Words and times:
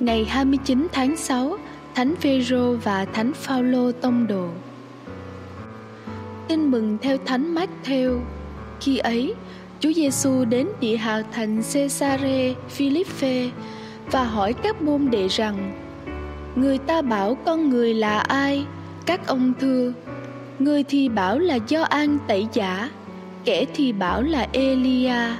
ngày 0.00 0.24
29 0.24 0.86
tháng 0.92 1.16
6, 1.16 1.56
Thánh 1.94 2.16
Phêrô 2.16 2.72
và 2.72 3.04
Thánh 3.04 3.32
Phaolô 3.32 3.92
tông 3.92 4.26
đồ. 4.26 4.48
Tin 6.48 6.70
mừng 6.70 6.98
theo 7.02 7.18
Thánh 7.26 7.54
Matthew. 7.54 8.20
Khi 8.80 8.98
ấy, 8.98 9.34
Chúa 9.80 9.92
Giêsu 9.92 10.44
đến 10.44 10.68
địa 10.80 10.96
hạt 10.96 11.22
thành 11.32 11.62
Caesare 11.72 12.54
Philippe 12.68 13.50
và 14.10 14.24
hỏi 14.24 14.52
các 14.52 14.82
môn 14.82 15.10
đệ 15.10 15.28
rằng: 15.28 15.72
Người 16.56 16.78
ta 16.78 17.02
bảo 17.02 17.34
con 17.44 17.70
người 17.70 17.94
là 17.94 18.18
ai? 18.18 18.64
Các 19.06 19.26
ông 19.26 19.52
thưa: 19.60 19.92
Người 20.58 20.82
thì 20.82 21.08
bảo 21.08 21.38
là 21.38 21.58
do 21.68 21.82
an 21.82 22.18
tẩy 22.26 22.46
giả, 22.52 22.90
kẻ 23.44 23.64
thì 23.74 23.92
bảo 23.92 24.22
là 24.22 24.48
Elia, 24.52 25.34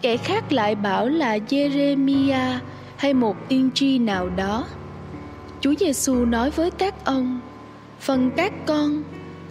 kẻ 0.00 0.16
khác 0.16 0.52
lại 0.52 0.74
bảo 0.74 1.08
là 1.08 1.38
jeremiah 1.48 2.58
hay 3.02 3.14
một 3.14 3.36
tiên 3.48 3.70
tri 3.74 3.98
nào 3.98 4.28
đó. 4.36 4.66
Chúa 5.60 5.74
Giêsu 5.78 6.24
nói 6.24 6.50
với 6.50 6.70
các 6.70 7.04
ông: 7.04 7.40
"Phần 8.00 8.30
các 8.36 8.52
con, 8.66 9.02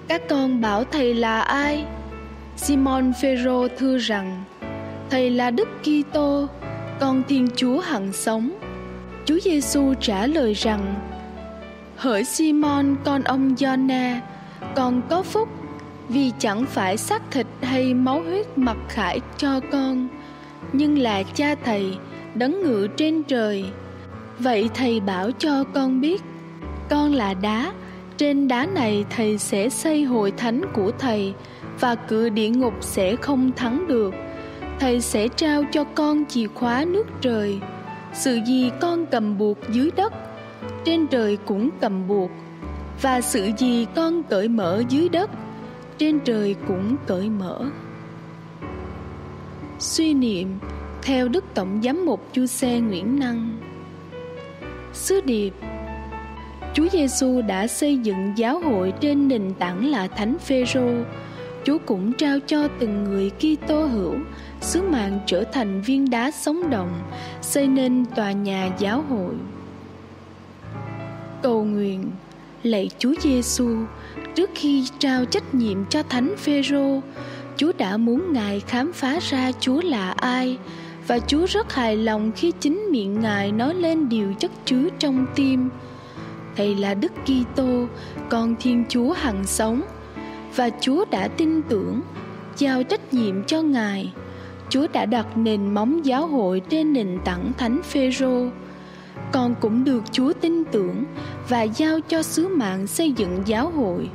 các 0.08 0.22
con 0.30 0.62
bảo 0.62 0.84
thầy 0.84 1.14
là 1.14 1.42
ai?" 1.42 1.86
Simon 2.58 3.14
Phêrô 3.22 3.68
thưa 3.78 3.98
rằng: 3.98 4.44
"Thầy 5.10 5.30
là 5.30 5.52
Đức 5.52 5.68
Kitô, 5.84 6.48
con 7.00 7.24
Thiên 7.28 7.48
Chúa 7.56 7.80
hằng 7.80 8.14
sống." 8.14 8.52
Chúa 9.26 9.40
Giêsu 9.44 9.94
trả 10.02 10.28
lời 10.28 10.54
rằng: 10.54 10.96
"Hỡi 11.96 12.24
Simon 12.24 12.96
con 13.04 13.24
ông 13.24 13.56
Giona, 13.58 14.22
con 14.76 15.02
có 15.10 15.24
phúc 15.24 15.50
vì 16.10 16.32
chẳng 16.40 16.66
phải 16.66 16.98
xác 16.98 17.22
thịt 17.32 17.48
hay 17.62 17.94
máu 17.94 18.22
huyết 18.22 18.58
mặc 18.58 18.78
khải 18.90 19.20
cho 19.38 19.60
con, 19.72 20.08
nhưng 20.74 20.98
là 20.98 21.24
cha 21.24 21.56
thầy 21.66 21.98
đấng 22.36 22.64
ngự 22.64 22.88
trên 22.98 23.24
trời. 23.24 23.66
Vậy 24.40 24.70
thầy 24.74 25.00
bảo 25.00 25.32
cho 25.32 25.64
con 25.74 26.02
biết, 26.02 26.22
con 26.90 27.14
là 27.14 27.34
đá, 27.34 27.74
trên 28.18 28.48
đá 28.48 28.66
này 28.66 29.06
thầy 29.10 29.38
sẽ 29.38 29.70
xây 29.70 30.04
hội 30.04 30.32
thánh 30.32 30.62
của 30.74 30.92
thầy 31.00 31.34
và 31.80 31.96
cửa 31.96 32.30
địa 32.30 32.50
ngục 32.50 32.74
sẽ 32.82 33.16
không 33.16 33.52
thắng 33.52 33.88
được. 33.88 34.14
Thầy 34.80 35.02
sẽ 35.02 35.28
trao 35.28 35.64
cho 35.72 35.84
con 35.84 36.26
chìa 36.26 36.48
khóa 36.48 36.86
nước 36.88 37.08
trời. 37.22 37.60
Sự 38.14 38.40
gì 38.46 38.72
con 38.82 39.06
cầm 39.06 39.38
buộc 39.38 39.58
dưới 39.72 39.92
đất, 39.96 40.14
trên 40.86 41.08
trời 41.08 41.38
cũng 41.46 41.70
cầm 41.82 42.08
buộc. 42.08 42.32
Và 43.02 43.22
sự 43.22 43.50
gì 43.58 43.86
con 43.96 44.24
cởi 44.24 44.48
mở 44.48 44.84
dưới 44.90 45.10
đất, 45.10 45.30
trên 45.98 46.20
trời 46.20 46.56
cũng 46.68 46.96
cởi 47.08 47.30
mở. 47.30 47.60
Suy 49.80 50.14
niệm 50.14 50.60
theo 51.02 51.28
Đức 51.28 51.46
Tổng 51.54 51.82
Giám 51.84 52.06
mục 52.06 52.28
Chu 52.34 52.46
Xe 52.46 52.80
Nguyễn 52.80 53.20
Năng. 53.20 53.58
Sứ 54.94 55.22
điệp 55.22 55.54
Chúa 56.74 56.88
Giêsu 56.92 57.42
đã 57.42 57.68
xây 57.68 57.98
dựng 57.98 58.34
giáo 58.36 58.60
hội 58.60 58.94
trên 59.02 59.28
nền 59.28 59.54
tảng 59.60 59.92
là 59.92 60.08
Thánh 60.08 60.38
Phêrô. 60.40 60.88
Chúa 61.64 61.78
cũng 61.86 62.14
trao 62.14 62.40
cho 62.48 62.68
từng 62.80 63.04
người 63.04 63.30
Kitô 63.30 63.86
hữu 63.86 64.14
sứ 64.62 64.82
mạng 64.82 65.20
trở 65.26 65.44
thành 65.44 65.82
viên 65.82 66.10
đá 66.10 66.32
sống 66.32 66.70
động, 66.70 67.02
xây 67.42 67.68
nên 67.68 68.06
tòa 68.16 68.32
nhà 68.32 68.70
giáo 68.80 69.02
hội. 69.10 69.34
Cầu 71.42 71.64
nguyện 71.64 72.12
lạy 72.64 72.90
Chúa 72.98 73.14
Giêsu, 73.22 73.76
trước 74.36 74.50
khi 74.56 74.86
trao 75.00 75.26
trách 75.26 75.56
nhiệm 75.56 75.86
cho 75.86 76.04
Thánh 76.04 76.36
Phêrô, 76.38 77.02
Chúa 77.58 77.72
đã 77.78 77.98
muốn 77.98 78.34
Ngài 78.34 78.60
khám 78.60 78.94
phá 78.94 79.20
ra 79.22 79.52
Chúa 79.60 79.82
là 79.82 80.12
ai 80.12 80.58
và 81.08 81.20
Chúa 81.20 81.46
rất 81.46 81.74
hài 81.74 81.98
lòng 81.98 82.32
khi 82.36 82.52
chính 82.60 82.88
miệng 82.92 83.20
Ngài 83.20 83.52
nói 83.52 83.76
lên 83.76 84.10
điều 84.10 84.34
chất 84.34 84.52
chứa 84.66 84.90
trong 85.00 85.26
tim. 85.36 85.70
Thầy 86.56 86.76
là 86.76 86.94
Đức 86.94 87.12
Kitô, 87.26 87.86
con 88.30 88.56
Thiên 88.60 88.86
Chúa 88.90 89.14
hằng 89.14 89.44
sống 89.46 89.82
và 90.56 90.70
Chúa 90.82 91.06
đã 91.12 91.28
tin 91.28 91.62
tưởng 91.62 92.02
giao 92.58 92.84
trách 92.84 93.14
nhiệm 93.14 93.44
cho 93.44 93.62
Ngài. 93.62 94.14
Chúa 94.70 94.88
đã 94.94 95.06
đặt 95.06 95.38
nền 95.38 95.74
móng 95.74 96.06
giáo 96.06 96.28
hội 96.28 96.62
trên 96.70 96.94
nền 96.94 97.20
tảng 97.26 97.52
Thánh 97.58 97.82
Phêrô. 97.84 98.48
Con 99.32 99.56
cũng 99.62 99.84
được 99.84 100.04
Chúa 100.12 100.34
tin 100.34 100.64
tưởng 100.64 101.04
và 101.50 101.62
giao 101.62 102.00
cho 102.00 102.24
sứ 102.24 102.48
mạng 102.48 102.88
xây 102.88 103.12
dựng 103.12 103.44
giáo 103.46 103.70
hội. 103.70 104.10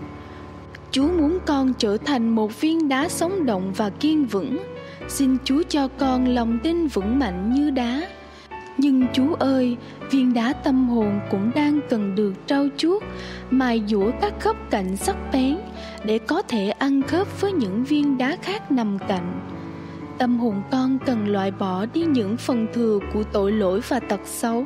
Chúa 0.91 1.09
muốn 1.09 1.39
con 1.47 1.73
trở 1.75 1.97
thành 1.97 2.29
một 2.29 2.61
viên 2.61 2.89
đá 2.89 3.09
sống 3.09 3.47
động 3.47 3.73
và 3.77 3.91
kiên 3.91 4.27
vững 4.27 4.59
Xin 5.09 5.37
Chúa 5.45 5.63
cho 5.69 5.89
con 5.99 6.29
lòng 6.29 6.59
tin 6.63 6.87
vững 6.87 7.19
mạnh 7.19 7.53
như 7.55 7.71
đá. 7.71 8.09
Nhưng 8.79 9.07
Chúa 9.13 9.35
ơi, 9.35 9.77
viên 10.11 10.35
đá 10.35 10.53
tâm 10.53 10.89
hồn 10.89 11.21
cũng 11.31 11.51
đang 11.55 11.81
cần 11.91 12.15
được 12.15 12.33
trau 12.47 12.67
chuốt. 12.77 13.03
Mài 13.51 13.83
dũa 13.87 14.11
các 14.21 14.35
khớp 14.41 14.57
cạnh 14.71 14.97
sắc 14.97 15.17
bén 15.33 15.59
Để 16.05 16.19
có 16.19 16.43
thể 16.43 16.71
ăn 16.71 17.03
khớp 17.03 17.41
với 17.41 17.53
những 17.53 17.85
viên 17.85 18.19
đá 18.19 18.37
khác 18.43 18.73
nằm 18.73 18.99
cạnh. 19.09 19.41
Tâm 20.19 20.39
hồn 20.39 20.63
con 20.71 20.99
cần 21.07 21.29
loại 21.29 21.51
bỏ 21.51 21.87
đi 21.87 22.05
những 22.05 22.37
phần 22.37 22.67
thừa 22.73 22.99
của 23.15 23.23
tội 23.33 23.53
lỗi 23.53 23.81
và 23.89 24.01
tật 24.01 24.21
xấu. 24.25 24.65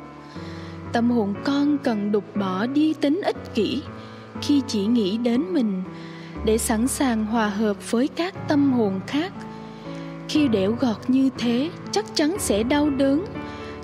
Tâm 0.93 1.11
hồn 1.11 1.35
con 1.45 1.79
cần 1.79 2.13
đục 2.13 2.37
bỏ 2.37 2.67
đi 2.67 2.95
tính 2.95 3.21
ích 3.25 3.55
kỷ. 3.55 3.83
Khi 4.43 4.63
chỉ 4.67 4.87
nghĩ 4.87 5.19
đến 5.19 5.43
mình 5.53 5.83
Để 6.45 6.59
sẵn 6.59 6.89
sàng 6.89 7.27
hòa 7.27 7.49
hợp 7.49 7.91
với 7.91 8.09
các 8.09 8.49
tâm 8.49 8.73
hồn 8.73 9.01
khác 9.07 9.33
khi 10.33 10.49
đẽo 10.49 10.73
gọt 10.81 10.97
như 11.09 11.31
thế, 11.39 11.71
chắc 11.91 12.05
chắn 12.15 12.37
sẽ 12.39 12.63
đau 12.63 12.91
đớn. 12.91 13.25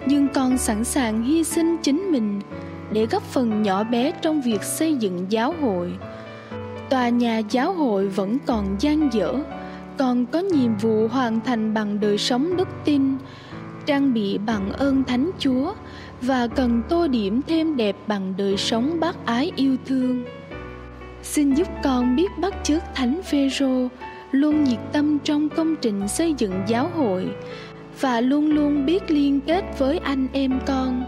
Nhưng 0.06 0.28
con 0.28 0.58
sẵn 0.58 0.84
sàng 0.84 1.22
hy 1.22 1.44
sinh 1.44 1.76
chính 1.82 2.12
mình 2.12 2.40
để 2.92 3.06
góp 3.06 3.22
phần 3.22 3.62
nhỏ 3.62 3.84
bé 3.84 4.12
trong 4.22 4.40
việc 4.40 4.62
xây 4.62 4.94
dựng 4.94 5.26
giáo 5.28 5.54
hội. 5.60 5.92
Tòa 6.90 7.08
nhà 7.08 7.38
giáo 7.38 7.72
hội 7.72 8.08
vẫn 8.08 8.38
còn 8.46 8.76
dang 8.80 9.08
dở, 9.12 9.34
còn 9.96 10.26
có 10.26 10.38
nhiệm 10.38 10.76
vụ 10.76 11.08
hoàn 11.08 11.40
thành 11.40 11.74
bằng 11.74 12.00
đời 12.00 12.18
sống 12.18 12.56
đức 12.56 12.68
tin, 12.84 13.16
trang 13.86 14.14
bị 14.14 14.38
bằng 14.38 14.72
ơn 14.72 15.04
thánh 15.04 15.30
chúa 15.38 15.74
và 16.22 16.46
cần 16.46 16.82
tô 16.88 17.06
điểm 17.06 17.40
thêm 17.46 17.76
đẹp 17.76 17.96
bằng 18.06 18.34
đời 18.36 18.56
sống 18.56 19.00
bác 19.00 19.26
ái 19.26 19.52
yêu 19.56 19.76
thương. 19.86 20.24
Xin 21.22 21.54
giúp 21.54 21.68
con 21.84 22.16
biết 22.16 22.38
bắt 22.38 22.54
chước 22.64 22.82
thánh 22.94 23.20
phêrô 23.22 23.88
luôn 24.40 24.64
nhiệt 24.64 24.78
tâm 24.92 25.18
trong 25.18 25.48
công 25.48 25.76
trình 25.76 26.08
xây 26.08 26.34
dựng 26.38 26.62
giáo 26.66 26.90
hội 26.94 27.28
và 28.00 28.20
luôn 28.20 28.50
luôn 28.50 28.86
biết 28.86 29.10
liên 29.10 29.40
kết 29.40 29.64
với 29.78 29.98
anh 29.98 30.28
em 30.32 30.60
con. 30.66 31.04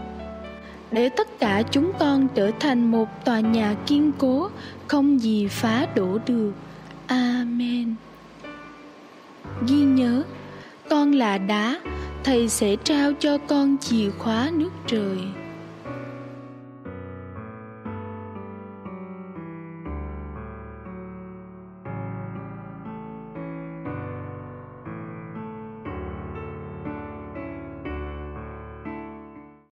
Để 0.91 1.09
tất 1.09 1.39
cả 1.39 1.63
chúng 1.71 1.91
con 1.99 2.27
trở 2.35 2.51
thành 2.59 2.91
một 2.91 3.25
tòa 3.25 3.39
nhà 3.39 3.75
kiên 3.87 4.11
cố, 4.17 4.49
không 4.87 5.21
gì 5.21 5.47
phá 5.47 5.87
đổ 5.95 6.17
được. 6.27 6.53
Amen. 7.07 7.95
Ghi 9.67 9.75
nhớ, 9.75 10.23
con 10.89 11.11
là 11.11 11.37
đá, 11.37 11.79
thầy 12.23 12.49
sẽ 12.49 12.75
trao 12.75 13.11
cho 13.19 13.37
con 13.37 13.77
chìa 13.77 14.09
khóa 14.09 14.49
nước 14.53 14.71
trời. 14.87 15.17